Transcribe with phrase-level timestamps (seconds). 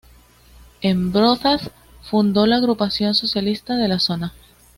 [0.81, 1.69] En Brozas
[2.01, 4.33] fundó la Agrupación Socialista de la zona.